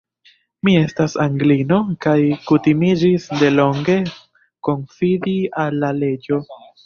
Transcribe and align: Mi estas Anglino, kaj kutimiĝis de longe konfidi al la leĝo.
Mi 0.67 0.71
estas 0.83 1.15
Anglino, 1.25 1.77
kaj 2.05 2.15
kutimiĝis 2.47 3.27
de 3.41 3.51
longe 3.59 3.99
konfidi 4.69 5.37
al 5.65 5.81
la 5.85 5.93
leĝo. 6.05 6.41